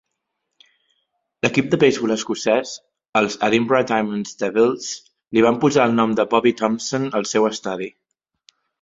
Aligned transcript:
L'equip 1.45 1.67
de 1.73 1.79
beisbol 1.83 2.13
escocès, 2.15 2.71
els 3.23 3.37
Edinburgh 3.49 3.87
Diamond 3.93 4.35
Devils, 4.43 4.91
li 5.39 5.47
van 5.51 5.63
posar 5.67 5.89
el 5.91 5.97
nom 6.03 6.21
de 6.23 6.29
Bobby 6.37 6.59
Thomson 6.65 7.11
al 7.21 7.33
seu 7.37 7.51
estadi. 7.55 7.97